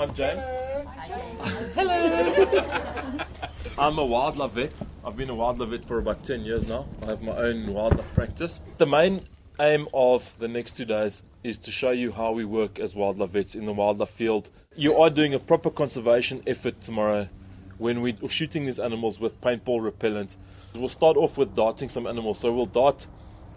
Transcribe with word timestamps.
I'm 0.00 0.14
James. 0.14 0.42
Hello. 1.74 3.20
I'm 3.78 3.98
a 3.98 4.04
wildlife 4.06 4.52
vet. 4.52 4.82
I've 5.04 5.14
been 5.14 5.28
a 5.28 5.34
wildlife 5.34 5.68
vet 5.68 5.84
for 5.84 5.98
about 5.98 6.24
10 6.24 6.40
years 6.40 6.66
now. 6.66 6.86
I 7.02 7.10
have 7.10 7.20
my 7.20 7.36
own 7.36 7.66
wildlife 7.66 8.14
practice. 8.14 8.62
The 8.78 8.86
main 8.86 9.20
aim 9.60 9.88
of 9.92 10.38
the 10.38 10.48
next 10.48 10.78
two 10.78 10.86
days 10.86 11.24
is 11.44 11.58
to 11.58 11.70
show 11.70 11.90
you 11.90 12.12
how 12.12 12.32
we 12.32 12.46
work 12.46 12.80
as 12.80 12.94
wildlife 12.94 13.28
vets 13.28 13.54
in 13.54 13.66
the 13.66 13.74
wildlife 13.74 14.08
field. 14.08 14.48
You 14.74 14.96
are 14.96 15.10
doing 15.10 15.34
a 15.34 15.38
proper 15.38 15.68
conservation 15.68 16.42
effort 16.46 16.80
tomorrow 16.80 17.28
when 17.76 18.00
we're 18.00 18.16
shooting 18.26 18.64
these 18.64 18.78
animals 18.80 19.20
with 19.20 19.38
paintball 19.42 19.82
repellent. 19.82 20.36
We'll 20.74 20.88
start 20.88 21.18
off 21.18 21.36
with 21.36 21.54
darting 21.54 21.90
some 21.90 22.06
animals. 22.06 22.38
So 22.38 22.50
we'll 22.54 22.64
dart 22.64 23.06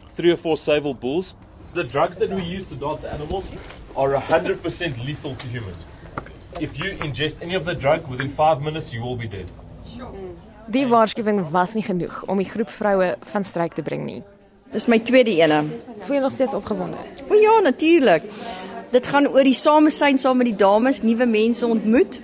three 0.09 0.33
or 0.33 0.37
four 0.37 0.57
sable 0.57 0.93
bulls. 0.93 1.35
The 1.73 1.85
drugs 1.85 2.17
that 2.17 2.31
we 2.31 2.43
use 2.43 2.67
to 2.67 2.75
dart 2.75 3.01
the 3.01 3.13
animals 3.13 3.49
are 3.95 4.11
100% 4.11 5.05
lethal 5.05 5.35
to 5.35 5.47
humans. 5.47 5.85
If 6.59 6.77
you 6.77 6.97
ingest 7.01 7.41
any 7.41 7.55
of 7.55 7.65
the 7.65 7.75
drug 7.75 8.07
within 8.07 8.29
five 8.29 8.61
minutes, 8.61 8.93
you 8.93 9.01
will 9.01 9.17
be 9.17 9.27
dead. 9.27 9.49
Die 10.67 10.85
waarskuwing 10.87 11.41
was 11.51 11.73
nie 11.73 11.83
genoeg 11.83 12.21
om 12.31 12.39
die 12.39 12.47
groep 12.47 12.69
vroue 12.69 13.15
van 13.31 13.43
stryk 13.43 13.73
te 13.73 13.83
bring 13.83 14.05
nie. 14.05 14.21
Dis 14.73 14.87
my 14.87 14.99
tweede 14.99 15.33
ene. 15.37 15.63
Voel 16.05 16.17
jy 16.17 16.21
nog 16.23 16.33
steeds 16.33 16.53
opgewonde? 16.57 16.97
O 17.29 17.37
ja, 17.37 17.59
natuurlik. 17.65 18.23
Dit 18.93 19.09
gaan 19.09 19.27
oor 19.27 19.43
die 19.43 19.57
samesyn 19.57 20.17
saam 20.21 20.39
met 20.39 20.51
die 20.51 20.57
dames, 20.57 21.01
nuwe 21.01 21.25
mense 21.25 21.65
ontmoet 21.67 22.19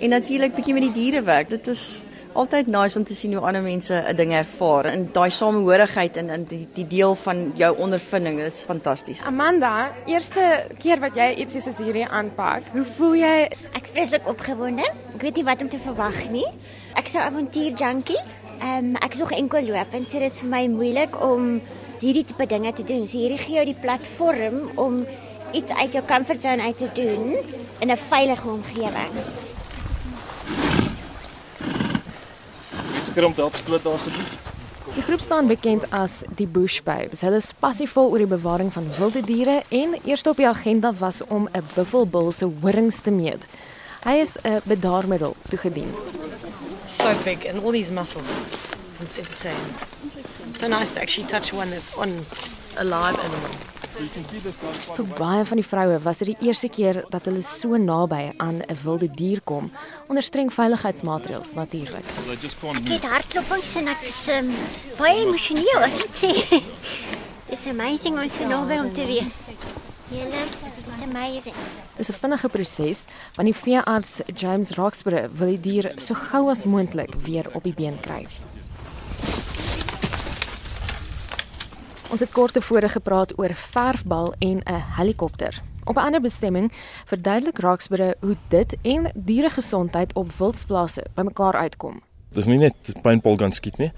en 0.00 0.12
natuurlik 0.16 0.56
bietjie 0.56 0.74
met 0.74 0.88
die 0.88 0.94
diere 0.96 1.22
werk. 1.22 1.52
Dit 1.52 1.68
is 1.68 2.04
altyd 2.34 2.66
nice 2.66 2.98
om 2.98 3.04
te 3.06 3.14
sien 3.14 3.34
hoe 3.34 3.44
ander 3.46 3.62
mense 3.62 3.94
'n 3.94 4.16
ding 4.16 4.32
ervaar 4.32 4.84
en 4.90 5.08
daai 5.12 5.30
samehorigheid 5.30 6.16
en 6.16 6.30
in 6.30 6.44
die, 6.44 6.66
die 6.74 6.86
deel 6.86 7.14
van 7.14 7.52
jou 7.54 7.76
ondervinding 7.78 8.40
is 8.40 8.64
fantasties. 8.66 9.22
Amanda, 9.22 9.92
eerste 10.06 10.66
keer 10.78 11.00
wat 11.00 11.14
jy 11.16 11.34
iets 11.34 11.62
soos 11.62 11.78
hierdie 11.78 12.08
aanpak, 12.08 12.62
hoe 12.72 12.84
voel 12.84 13.14
jy? 13.14 13.48
Ek's 13.72 13.90
vreeslik 13.90 14.28
opgewonde. 14.28 14.86
Ek 15.14 15.22
weet 15.22 15.36
nie 15.36 15.44
wat 15.44 15.62
om 15.62 15.68
te 15.68 15.78
verwag 15.78 16.30
nie. 16.30 16.46
Ek's 16.94 17.14
'n 17.14 17.26
avontuur 17.28 17.72
junkie. 17.72 18.20
Ehm 18.60 18.84
um, 18.84 18.96
ek 18.96 19.12
is 19.12 19.18
nog 19.18 19.32
enkel 19.32 19.62
loop 19.62 19.94
en 19.94 20.06
so 20.06 20.18
dit 20.18 20.32
is 20.32 20.40
vir 20.40 20.48
my 20.48 20.66
moeilik 20.66 21.22
om 21.22 21.60
hierdie 22.00 22.24
tipe 22.24 22.46
dinge 22.46 22.72
te 22.72 22.84
doen. 22.84 23.06
So 23.06 23.18
hierdie 23.18 23.38
gee 23.38 23.54
jou 23.54 23.64
die 23.64 23.80
platform 23.80 24.70
om 24.74 25.06
iets 25.52 25.72
uit 25.72 25.92
jou 25.92 26.04
comfort 26.04 26.42
zone 26.42 26.62
uit 26.62 26.78
te 26.78 26.90
doen 26.92 27.36
in 27.80 27.90
'n 27.90 27.96
veilige 27.96 28.48
omgewing. 28.48 29.43
Seker 33.14 33.28
om 33.28 33.34
te 33.34 33.44
help 33.44 33.54
skoot 33.54 33.84
asseblief. 33.86 34.30
Die 34.94 35.02
groep 35.06 35.20
staan 35.22 35.46
bekend 35.46 35.84
as 35.94 36.24
die 36.34 36.48
Bush 36.50 36.80
Babes. 36.82 37.20
Hulle 37.22 37.38
is 37.38 37.52
passievol 37.62 38.08
oor 38.10 38.18
die 38.18 38.26
bewaring 38.26 38.72
van 38.74 38.88
wilde 38.96 39.20
diere 39.22 39.60
en 39.70 39.94
eerste 40.00 40.32
op 40.32 40.40
die 40.42 40.48
agenda 40.48 40.90
was 40.98 41.22
om 41.28 41.46
'n 41.52 41.62
buffelbul 41.76 42.32
se 42.32 42.48
horings 42.62 42.98
te 43.06 43.10
meet. 43.10 43.46
Hy 44.02 44.16
is 44.18 44.34
'n 44.42 44.60
bedaarmiddel 44.64 45.36
toegedien. 45.48 45.94
So 46.88 47.14
big 47.24 47.46
and 47.46 47.62
all 47.62 47.70
these 47.70 47.92
muscles. 47.92 48.66
It's 49.00 49.18
insane. 49.18 49.70
So 50.58 50.66
nice 50.66 50.92
to 50.94 51.00
actually 51.00 51.28
touch 51.28 51.52
one 51.52 51.70
that's 51.70 51.94
on 51.96 52.10
a 52.78 52.84
live 52.84 53.18
animal. 53.18 53.72
Vir 53.94 55.06
baie 55.18 55.44
van 55.46 55.60
die 55.60 55.66
vroue 55.66 55.98
was 56.02 56.18
dit 56.22 56.32
die 56.32 56.48
eerste 56.48 56.68
keer 56.68 57.04
dat 57.12 57.28
hulle 57.28 57.42
so 57.46 57.76
naby 57.78 58.32
aan 58.42 58.62
'n 58.66 58.76
wilde 58.82 59.08
dier 59.10 59.40
kom 59.44 59.70
onder 60.08 60.22
streng 60.22 60.50
veiligheidsmaatreëls 60.52 61.54
natuurlik. 61.54 62.04
Ek 62.04 62.88
het 62.88 63.04
hartklopings 63.04 63.74
en 63.76 63.88
ek 63.88 64.02
is 64.02 64.20
um, 64.28 64.50
baie 64.98 65.22
emosioneel, 65.26 65.80
ek 65.86 65.94
moet 65.94 66.16
sê. 66.22 66.32
It's 67.52 67.66
amazing 67.66 68.18
om 68.18 68.28
so 68.28 68.46
naby 68.46 68.78
om 68.82 68.92
te 68.92 69.06
wees. 69.06 69.30
Julle, 70.10 70.42
it's 70.78 71.02
amazing. 71.02 71.54
Dis 71.96 72.08
'n 72.08 72.18
vinnige 72.18 72.48
proses 72.48 73.04
want 73.36 73.46
die 73.48 73.60
veearts 73.62 74.20
James 74.34 74.70
Roxburgh 74.70 75.30
wil 75.38 75.48
die 75.48 75.60
dier 75.60 75.92
so 75.96 76.14
gou 76.14 76.50
as 76.50 76.64
moontlik 76.64 77.14
weer 77.14 77.46
op 77.54 77.62
die 77.62 77.74
been 77.74 78.00
kry. 78.00 78.26
Ons 82.10 82.20
het 82.20 82.32
kort 82.32 82.52
tevore 82.52 82.88
gepraat 82.88 83.38
oor 83.38 83.54
verfbal 83.54 84.34
en 84.38 84.58
'n 84.58 84.82
helikopter. 84.96 85.62
Op 85.84 85.96
'n 85.96 86.06
ander 86.06 86.20
bestemming 86.20 86.72
verduidelik 87.06 87.58
Roxburgh 87.58 88.12
hoe 88.20 88.36
dit 88.48 88.76
en 88.82 89.10
dieregesondheid 89.14 90.14
op 90.14 90.30
wildsplase 90.38 91.04
bymekaar 91.14 91.54
uitkom. 91.54 92.00
Dis 92.30 92.46
nie 92.46 92.58
net 92.58 92.74
paintball 93.02 93.36
gun 93.36 93.52
skiet 93.52 93.76
nie. 93.76 93.92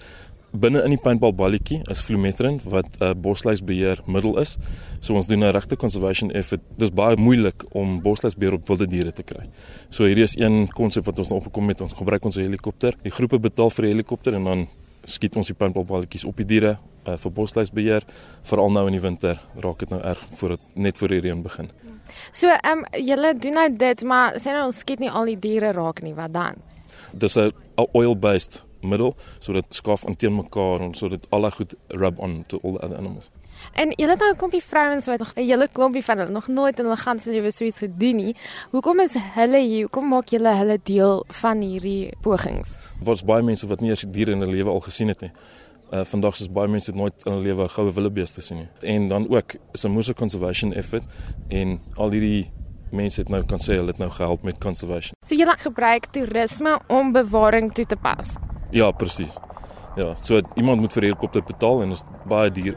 Binne 0.51 0.83
in 0.83 0.91
die 0.91 1.01
paintball 1.01 1.35
balletjie 1.35 1.81
is 1.91 2.01
flumetrin 2.01 2.61
wat 2.65 2.87
'n 2.99 3.05
uh, 3.05 3.15
bosluisbeheer 3.15 4.01
middel 4.07 4.39
is. 4.39 4.57
So 5.01 5.15
ons 5.15 5.27
doen 5.27 5.39
'n 5.39 5.51
regte 5.51 5.77
conservation 5.77 6.31
effort. 6.31 6.61
Dis 6.77 6.91
baie 6.91 7.17
moeilik 7.17 7.65
om 7.71 8.03
bosluisbeheer 8.03 8.55
op 8.55 8.67
wilde 8.67 8.87
diere 8.87 9.13
te 9.13 9.23
kry. 9.23 9.49
So 9.89 10.05
hierdie 10.05 10.25
is 10.25 10.37
een 10.37 10.69
konsep 10.69 11.05
wat 11.05 11.19
ons 11.19 11.29
nou 11.29 11.41
opgekom 11.41 11.69
het. 11.69 11.81
Ons 11.81 11.93
gebruik 11.93 12.25
ons 12.25 12.37
helikopter. 12.37 12.95
Die 13.03 13.13
groepe 13.13 13.39
betaal 13.39 13.71
vir 13.71 13.83
die 13.83 13.91
helikopter 13.91 14.35
en 14.35 14.45
dan 14.45 14.69
skiet 15.07 15.37
ons 15.37 15.51
die 15.51 15.57
paintball 15.57 15.87
balletjies 15.89 16.27
op 16.29 16.37
die 16.37 16.47
diere 16.47 16.77
uh, 17.07 17.17
vir 17.17 17.33
bosluisbeheer. 17.33 18.07
Veral 18.47 18.73
nou 18.75 18.87
in 18.91 18.99
die 18.99 19.03
winter 19.03 19.41
raak 19.63 19.83
dit 19.83 19.93
nou 19.95 20.01
erg 20.03 20.23
voordat 20.39 20.61
net 20.75 20.99
voor 20.99 21.15
die 21.15 21.21
reën 21.25 21.43
begin. 21.43 21.71
So, 22.33 22.49
ehm 22.49 22.85
um, 22.85 22.85
julle 23.03 23.35
doen 23.39 23.59
nou 23.61 23.69
dit, 23.77 24.03
maar 24.07 24.39
sê 24.41 24.55
nou 24.55 24.67
ons 24.69 24.79
skiet 24.85 25.03
nie 25.03 25.11
al 25.11 25.33
die 25.33 25.39
diere 25.43 25.73
raak 25.77 26.03
nie, 26.03 26.15
wat 26.15 26.33
dan? 26.35 26.63
Dis 27.13 27.37
'n 27.37 27.53
oil-based 27.77 28.65
middel 28.81 29.15
sodat 29.39 29.65
skaaf 29.69 30.07
aan 30.07 30.17
teen 30.17 30.35
mekaar 30.35 30.81
en 30.81 30.95
sodat 30.95 31.27
alle 31.31 31.51
goed 31.51 31.75
rub 31.89 32.19
on 32.19 32.45
to 32.47 32.59
all 32.63 32.73
the 32.73 32.83
other 32.83 32.99
animals. 32.99 33.31
En 33.73 33.93
julle 33.97 34.11
het 34.11 34.21
nou 34.21 34.33
'n 34.33 34.37
klompie 34.37 34.63
vrouens 34.63 35.07
wat 35.07 35.19
nog 35.19 35.33
'n 35.35 35.41
hele 35.41 35.69
klompie 35.73 36.05
van 36.05 36.19
hulle 36.19 36.31
nog 36.31 36.49
nooit 36.49 36.79
in 36.79 36.85
hulle 36.85 36.97
ganse 36.97 37.31
lewe 37.31 37.51
so 37.51 37.65
iets 37.65 37.79
gedoen 37.79 38.17
nie. 38.17 38.37
Hoekom 38.71 39.01
is 39.01 39.15
hulle 39.19 39.59
hier? 39.59 39.81
Hoekom 39.81 40.09
maak 40.09 40.29
julle 40.29 40.55
hulle 40.55 40.79
deel 40.83 41.25
van 41.29 41.61
hierdie 41.61 42.13
pogings? 42.21 42.75
Daar's 43.01 43.25
baie 43.25 43.43
mense 43.43 43.67
wat 43.67 43.81
nie 43.81 43.89
eers 43.89 44.05
diere 44.09 44.31
in 44.31 44.41
hulle 44.41 44.53
lewe 44.53 44.71
al 44.71 44.81
gesien 44.81 45.09
het 45.09 45.21
nie. 45.21 45.31
Uh 45.91 46.05
vandag 46.05 46.41
is 46.41 46.53
baie 46.53 46.69
mense 46.69 46.91
het 46.91 46.99
nooit 46.99 47.15
in 47.25 47.33
hulle 47.33 47.45
lewe 47.45 47.63
'n 47.63 47.69
goue 47.69 47.93
wildebeeste 47.93 48.41
gesien 48.41 48.57
nie. 48.57 48.69
En 48.81 49.09
dan 49.09 49.29
ook 49.29 49.55
is 49.73 49.85
'n 49.85 49.91
moose 49.91 50.15
conservation 50.15 50.73
effort 50.73 51.05
en 51.49 51.81
al 51.95 52.11
hierdie 52.11 52.51
mense 52.91 53.21
het 53.21 53.29
nou 53.29 53.45
kan 53.45 53.59
sê 53.59 53.77
hulle 53.79 53.87
het 53.87 53.99
nou 53.99 54.11
gehelp 54.11 54.43
met 54.43 54.59
conservation. 54.59 55.17
So 55.27 55.35
julle 55.35 55.57
gebruik 55.57 56.07
toerisme 56.07 56.81
om 56.87 57.13
bewaring 57.13 57.73
toe 57.73 57.87
te 57.87 57.97
pas. 57.97 58.37
Ja, 58.71 58.91
presies. 58.91 59.33
Ja, 59.97 60.15
so 60.23 60.41
iemand 60.55 60.81
moet 60.81 60.93
vir 60.93 61.07
die 61.07 61.11
helikopter 61.11 61.43
betaal 61.47 61.83
en 61.83 61.95
is 61.95 62.03
baie 62.29 62.51
duur 62.53 62.75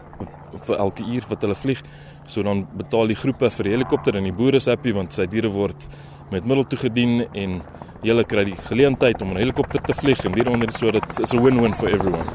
vir 0.67 0.77
elke 0.77 1.03
uur 1.03 1.25
wat 1.29 1.41
hulle 1.43 1.57
vlieg. 1.57 1.81
So 2.29 2.43
dan 2.45 2.63
betaal 2.77 3.11
die 3.11 3.17
groepe 3.17 3.49
vir 3.51 3.67
die 3.67 3.73
helikopter 3.73 4.15
en 4.15 4.23
die 4.29 4.35
boere 4.35 4.61
is 4.61 4.69
happy 4.71 4.93
want 4.95 5.17
sy 5.17 5.25
diere 5.27 5.51
word 5.51 5.87
met 6.31 6.45
middel 6.45 6.63
toegedien 6.69 7.25
en 7.33 7.59
hulle 8.05 8.23
kry 8.23 8.45
die 8.47 8.55
geleentheid 8.69 9.21
om 9.21 9.33
'n 9.33 9.41
helikopter 9.41 9.81
te 9.81 9.93
vlieg 9.93 10.23
en 10.25 10.33
hieronder 10.33 10.71
so 10.71 10.91
dit 10.91 11.19
is 11.19 11.33
'n 11.33 11.43
win-win 11.43 11.73
for 11.73 11.89
everyone. 11.89 12.27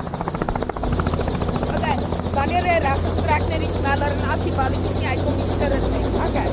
Okay, 1.77 1.97
wanneer 2.35 2.65
jy 2.67 2.79
reg 2.85 3.01
gestrek 3.07 3.49
net 3.49 3.61
die 3.61 3.73
sneller 3.73 4.13
en 4.13 4.31
as 4.31 4.45
die 4.45 4.53
balletjies 4.53 4.99
nie 4.99 5.09
uitkom 5.09 5.37
nie 5.37 5.47
skud 5.47 5.71
dit 5.71 5.85
net. 5.91 6.07
Okay. 6.29 6.49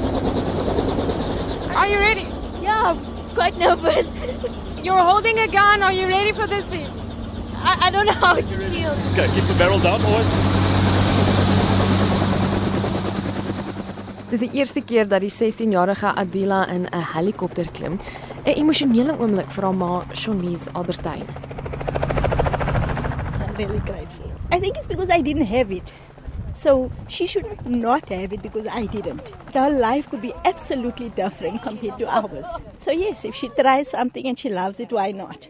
Are 1.75 1.89
you 1.89 1.99
ready? 1.99 2.27
Yeah, 2.61 2.91
I'm 2.91 2.97
quite 3.35 3.57
nervous. 3.57 4.70
You're 4.83 4.97
holding 4.97 5.37
a 5.39 5.47
gun. 5.47 5.83
Are 5.83 5.93
you 5.93 6.07
ready 6.07 6.31
for 6.31 6.47
this 6.47 6.65
thing? 6.65 6.87
I, 7.63 7.87
I 7.87 7.91
don't 7.91 8.07
know 8.07 8.13
how 8.13 8.35
it 8.35 8.45
feels. 8.45 8.97
Okay, 9.13 9.27
keep 9.35 9.45
the 9.45 9.53
barrel 9.57 9.79
down 9.79 10.01
always. 10.01 10.25
Dis 14.31 14.39
die 14.39 14.49
eerste 14.57 14.81
keer 14.81 15.05
dat 15.11 15.21
die 15.21 15.29
16-jarige 15.29 16.13
Adila 16.15 16.65
in 16.67 16.87
'n 16.89 17.03
helikopter 17.13 17.67
klim. 17.71 17.99
'n 18.45 18.55
Emosionele 18.57 19.13
oomblik 19.19 19.51
vir 19.51 19.63
haar 19.63 19.75
ma, 19.75 20.03
Shonies 20.13 20.67
Albertyn. 20.73 21.27
I'm 23.41 23.55
really 23.57 23.81
grateful. 23.85 24.31
I 24.51 24.59
think 24.59 24.77
it's 24.77 24.87
because 24.87 25.09
I 25.09 25.21
didn't 25.21 25.45
have 25.47 25.69
it. 25.69 25.93
So 26.53 26.91
she 27.07 27.27
should 27.27 27.45
not 27.65 28.09
have 28.09 28.33
it 28.33 28.41
because 28.41 28.67
I 28.67 28.85
didn't. 28.85 29.29
Her 29.53 29.69
life 29.69 30.09
could 30.09 30.21
be 30.21 30.33
absolutely 30.45 31.09
different 31.09 31.61
compared 31.61 31.97
to 31.99 32.07
ours. 32.07 32.47
So 32.77 32.91
yes, 32.91 33.23
if 33.25 33.35
she 33.35 33.47
tries 33.49 33.89
something 33.89 34.27
and 34.27 34.37
she 34.37 34.49
loves 34.49 34.79
it, 34.79 34.91
why 34.91 35.11
not? 35.11 35.47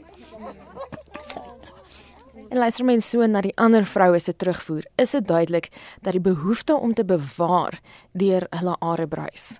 En 2.52 2.58
luister 2.60 2.84
mens 2.84 3.06
so 3.10 3.26
na 3.26 3.40
die 3.42 3.54
ander 3.56 3.86
vroue 3.88 4.20
se 4.20 4.34
terugvoer, 4.36 4.84
is 5.00 5.12
dit 5.16 5.28
duidelik 5.28 5.70
dat 6.04 6.12
die 6.18 6.22
behoefte 6.22 6.76
om 6.76 6.94
te 6.94 7.06
bewaar 7.06 7.80
deur 8.12 8.44
hulle 8.50 8.76
are 8.80 9.08
bruis. 9.08 9.60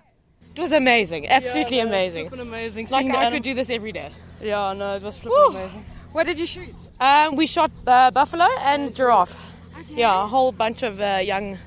It 0.54 0.58
was 0.60 0.72
amazing, 0.72 1.24
absolutely 1.30 1.76
Yeah, 1.76 1.86
no, 1.86 1.90
amazing. 1.96 2.32
amazing. 2.40 2.88
Like 2.90 3.08
Seeing 3.08 3.16
I 3.16 3.30
could 3.30 3.42
do 3.42 3.54
this 3.54 3.70
every 3.70 3.92
day. 3.92 4.10
Yeah, 4.42 4.74
no, 4.74 4.94
it 4.96 5.02
was 5.02 5.16
flipping 5.16 5.56
amazing. 5.56 5.84
What 6.12 6.26
did 6.26 6.38
you 6.38 6.46
shoot? 6.46 6.74
Um, 7.00 7.36
we 7.36 7.46
shot 7.46 7.70
uh, 7.86 8.10
buffalo 8.10 8.46
and 8.62 8.94
giraffe. 8.94 9.34
Yeah, 9.88 10.24
a 10.24 10.26
whole 10.26 10.52
bunch 10.52 10.82
of 10.82 11.00
uh, 11.00 11.18
young, 11.18 11.58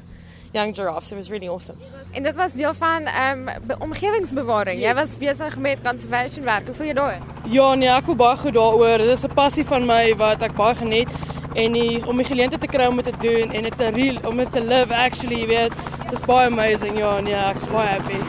young 0.53 0.73
giraffes. 0.73 1.11
It 1.11 1.15
was 1.15 1.29
really 1.29 1.47
awesome. 1.47 1.77
En 2.11 2.23
dit 2.23 2.35
was 2.35 2.53
deel 2.53 2.73
van 2.73 3.01
ehm 3.01 3.47
um, 3.47 3.81
omgewingsbewaring. 3.81 4.81
Jy 4.81 4.93
was 4.93 5.17
besig 5.17 5.57
met 5.57 5.81
conservation 5.83 6.43
werk. 6.43 6.65
Hoe 6.65 6.75
voel 6.75 6.85
jy 6.85 6.93
daaroor? 6.93 7.25
Ja, 7.49 7.73
nee, 7.75 7.89
ek 7.89 8.03
voel 8.03 8.15
baie 8.15 8.37
goed 8.37 8.53
daaroor. 8.53 8.97
Dit 8.97 9.09
is 9.17 9.25
'n 9.25 9.33
passie 9.33 9.65
van 9.65 9.85
my 9.85 10.15
wat 10.15 10.41
ek 10.41 10.55
baie 10.55 10.75
geniet 10.75 11.09
en 11.53 11.71
die, 11.71 12.07
om 12.07 12.17
die 12.17 12.25
geleentheid 12.25 12.61
te 12.61 12.67
kry 12.67 12.85
om 12.85 12.95
dit 12.95 13.05
te 13.05 13.27
doen 13.27 13.51
en 13.51 13.63
dit 13.63 13.77
te 13.77 13.85
real 13.85 14.17
om 14.27 14.37
dit 14.37 14.51
te 14.51 14.61
live 14.61 14.93
actually, 14.93 15.39
jy 15.39 15.47
weet. 15.47 15.73
Dis 16.09 16.19
baie 16.19 16.47
amazing. 16.47 16.97
Ja, 16.97 17.19
nee, 17.19 17.35
ek's 17.35 17.67
baie 17.67 17.87
happy. 17.87 18.19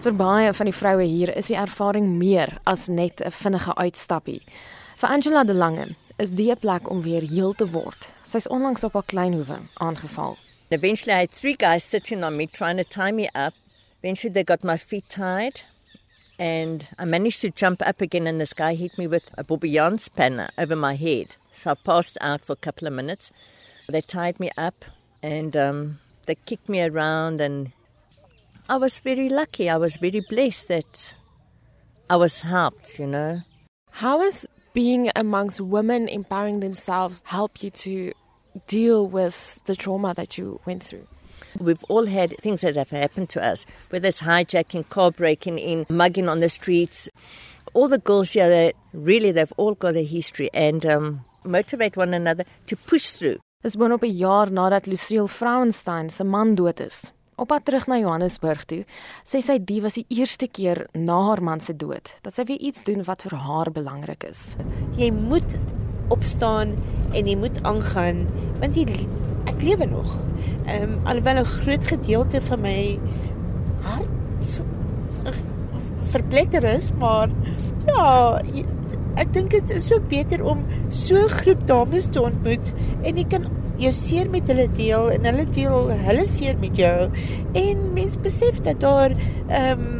Vir 0.00 0.14
baie 0.16 0.52
van 0.54 0.66
die 0.66 0.74
vroue 0.74 1.04
hier 1.04 1.36
is 1.36 1.46
die 1.46 1.56
ervaring 1.56 2.06
meer 2.18 2.58
as 2.64 2.88
net 2.88 3.20
'n 3.20 3.30
vinnige 3.30 3.74
uitstappie. 3.74 4.42
Vir 4.96 5.08
Angela 5.08 5.44
de 5.44 5.54
Lange 5.54 5.86
is 6.20 6.30
die 6.36 6.50
'n 6.50 6.58
plek 6.58 6.90
om 6.90 7.02
weer 7.02 7.22
heel 7.22 7.54
te 7.54 7.66
word. 7.66 8.12
Sy's 8.22 8.46
onlangs 8.46 8.84
op 8.84 8.92
haar 8.92 9.04
kleinhoewe 9.04 9.58
aangeval. 9.74 10.36
Eventually, 10.68 11.16
I 11.16 11.20
had 11.20 11.30
three 11.30 11.56
guys 11.58 11.88
sitting 11.88 12.24
on 12.24 12.36
me 12.36 12.46
trying 12.46 12.76
to 12.76 12.84
tie 12.84 13.12
me 13.12 13.28
up. 13.34 13.54
Eventually, 14.02 14.32
they 14.32 14.44
got 14.44 14.62
my 14.62 14.78
feet 14.78 15.08
tied, 15.08 15.64
and 16.38 16.88
I 16.98 17.04
managed 17.04 17.40
to 17.40 17.48
jump 17.48 17.82
up 17.82 18.00
again. 18.00 18.26
And 18.26 18.38
this 18.38 18.54
guy 18.54 18.74
hit 18.74 18.96
me 18.98 19.06
with 19.06 19.30
a 19.36 19.42
bourguignon 19.42 19.98
spanner 19.98 20.50
over 20.56 20.76
my 20.76 20.94
head. 20.94 21.36
So 21.52 21.72
I 21.72 21.74
passed 21.74 22.18
out 22.20 22.44
for 22.44 22.52
a 22.52 22.64
couple 22.64 22.86
of 22.86 22.94
minutes. 22.94 23.32
They 23.88 24.00
tied 24.00 24.38
me 24.38 24.50
up 24.56 24.84
and 25.22 25.56
um, 25.56 25.98
they 26.26 26.36
kicked 26.46 26.68
me 26.68 26.82
around, 26.82 27.40
and 27.40 27.72
I 28.68 28.76
was 28.76 29.00
very 29.00 29.28
lucky. 29.28 29.68
I 29.68 29.76
was 29.76 29.96
very 29.96 30.20
blessed 30.20 30.68
that 30.68 31.14
I 32.08 32.16
was 32.16 32.42
helped, 32.42 32.98
you 32.98 33.06
know. 33.06 33.40
How 33.90 34.20
has 34.20 34.46
being 34.80 35.10
amongst 35.14 35.60
women 35.60 36.08
empowering 36.08 36.60
themselves 36.60 37.20
help 37.24 37.62
you 37.62 37.68
to 37.68 38.12
deal 38.66 39.06
with 39.06 39.36
the 39.66 39.76
trauma 39.76 40.14
that 40.14 40.38
you 40.38 40.58
went 40.64 40.82
through? 40.82 41.06
We've 41.58 41.84
all 41.90 42.06
had 42.06 42.34
things 42.38 42.62
that 42.62 42.76
have 42.76 42.88
happened 42.88 43.28
to 43.34 43.44
us, 43.44 43.66
whether 43.90 44.08
it's 44.08 44.22
hijacking, 44.22 44.88
car 44.88 45.10
breaking 45.10 45.58
in, 45.58 45.84
mugging 45.90 46.30
on 46.30 46.40
the 46.40 46.48
streets. 46.48 47.10
All 47.74 47.88
the 47.88 47.98
girls 47.98 48.30
here, 48.32 48.48
they, 48.48 48.72
really, 48.94 49.32
they've 49.32 49.52
all 49.58 49.74
got 49.74 49.96
a 49.96 50.02
history 50.02 50.48
and 50.54 50.86
um, 50.86 51.20
motivate 51.44 51.98
one 51.98 52.14
another 52.14 52.44
to 52.68 52.74
push 52.74 53.10
through. 53.10 53.38
Dis 53.62 53.76
boonop 53.76 54.02
'n 54.02 54.16
jaar 54.16 54.48
nadat 54.48 54.86
Lucille 54.86 55.28
Frauenstein 55.28 56.10
se 56.10 56.24
man 56.24 56.54
dood 56.54 56.80
is. 56.80 57.12
Op 57.40 57.48
pad 57.48 57.64
terug 57.64 57.86
na 57.88 57.96
Johannesburg 57.96 58.66
toe, 58.68 58.82
sê 59.24 59.40
sy 59.40 59.54
dit 59.64 59.80
was 59.80 59.94
die 59.96 60.04
eerste 60.12 60.44
keer 60.44 60.82
na 60.92 61.16
haar 61.30 61.40
man 61.40 61.62
se 61.64 61.72
dood 61.72 62.10
dat 62.20 62.34
sy 62.36 62.44
weer 62.50 62.60
iets 62.60 62.84
doen 62.84 63.00
wat 63.06 63.24
vir 63.24 63.38
haar 63.40 63.70
belangrik 63.72 64.26
is. 64.28 64.58
Jy 65.00 65.08
moet 65.16 65.56
opstaan 66.12 66.74
en 67.16 67.30
jy 67.30 67.38
moet 67.40 67.56
aangaan 67.64 68.26
want 68.60 68.76
jy 68.76 68.84
ek 69.48 69.64
lewe 69.64 69.88
nog. 69.88 70.10
Ehm 70.66 70.82
um, 70.82 70.98
alhoewel 71.08 71.40
'n 71.40 71.52
groot 71.54 71.84
gedeelte 71.88 72.42
van 72.50 72.60
my 72.60 73.00
hart 73.88 74.60
verpletter 76.12 76.64
is, 76.64 76.92
maar 76.98 77.30
ja, 77.86 78.42
ek 79.16 79.32
dink 79.32 79.50
dit 79.50 79.70
is 79.70 79.88
ook 79.92 80.08
beter 80.12 80.44
om 80.44 80.60
so 80.90 81.16
'n 81.24 81.36
groep 81.40 81.66
dames 81.66 82.06
te 82.12 82.20
ontmoet 82.20 82.72
en 83.02 83.16
jy 83.16 83.24
kan 83.24 83.48
jou 83.80 83.92
seer 83.96 84.30
met 84.30 84.48
hulle 84.50 84.68
deel 84.76 85.10
en 85.14 85.26
hulle 85.30 85.46
deel 85.54 85.90
hulle 86.06 86.26
seer 86.28 86.58
met 86.60 86.76
jou 86.78 87.08
en 87.62 87.82
mens 87.96 88.18
besef 88.22 88.60
dat 88.66 88.80
daar 88.84 89.16
ehm 89.48 89.80
um, 89.80 89.98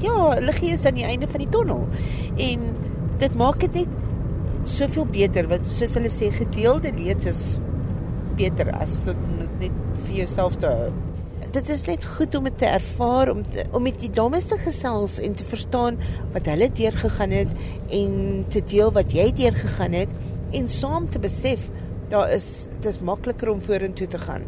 ja, 0.00 0.36
liggie 0.40 0.72
is 0.72 0.84
aan 0.84 0.98
die 0.98 1.06
einde 1.08 1.28
van 1.28 1.40
die 1.40 1.48
tonnel 1.48 1.86
en 2.36 2.66
dit 3.18 3.34
maak 3.40 3.60
dit 3.64 3.78
net 3.80 4.68
soveel 4.68 5.06
beter 5.08 5.48
want 5.48 5.68
soos 5.70 5.96
hulle 5.98 6.10
sê 6.12 6.28
gedeelde 6.34 6.92
leed 6.96 7.24
is 7.30 7.56
beter 8.36 8.72
as 8.76 9.06
net 9.60 9.72
vir 10.04 10.14
jouself 10.18 10.58
te 10.60 10.68
hou. 10.68 10.90
Dit 11.54 11.70
is 11.72 11.86
net 11.88 12.04
goed 12.16 12.34
om 12.36 12.44
dit 12.44 12.58
te 12.60 12.68
ervaar 12.68 13.30
om 13.32 13.40
te, 13.48 13.64
om 13.72 13.84
met 13.86 13.96
die 14.02 14.10
dames 14.12 14.44
te 14.50 14.58
gesels 14.60 15.16
en 15.22 15.36
te 15.38 15.46
verstaan 15.48 15.96
wat 16.34 16.50
hulle 16.50 16.68
deurgegaan 16.68 17.32
het 17.32 17.54
en 17.96 18.44
te 18.52 18.60
deel 18.60 18.92
wat 18.92 19.14
jy 19.16 19.30
deurgegaan 19.38 19.96
het 19.96 20.12
en 20.56 20.68
saam 20.68 21.08
te 21.08 21.22
besef 21.22 21.70
daar 22.08 22.32
is 22.32 22.66
dit 22.70 22.86
is 22.92 22.98
makliker 23.00 23.50
om 23.50 23.62
vorentoe 23.62 24.06
te 24.06 24.18
gaan. 24.18 24.46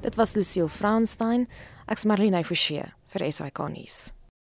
Dit 0.00 0.14
was 0.14 0.34
Lucille 0.34 0.68
Fraunstein, 0.68 1.48
ek's 1.86 2.04
Marlene 2.04 2.44
Forsie 2.44 2.84
vir 3.12 3.32
SAK 3.32 3.58
nuus. 3.72 4.10